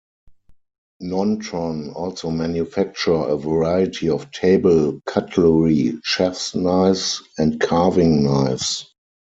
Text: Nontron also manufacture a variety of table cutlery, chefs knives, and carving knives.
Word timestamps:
Nontron 1.03 1.93
also 1.95 2.31
manufacture 2.31 3.13
a 3.29 3.37
variety 3.37 4.09
of 4.09 4.31
table 4.31 4.99
cutlery, 5.05 5.99
chefs 6.03 6.55
knives, 6.55 7.21
and 7.37 7.59
carving 7.61 8.23
knives. 8.23 8.93